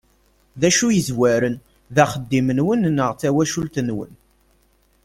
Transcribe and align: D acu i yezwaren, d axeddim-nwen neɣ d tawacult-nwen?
D 0.59 0.61
acu 0.67 0.85
i 0.89 0.95
yezwaren, 0.97 1.55
d 1.95 1.97
axeddim-nwen 2.03 2.81
neɣ 2.95 3.09
d 3.11 3.17
tawacult-nwen? 3.21 4.11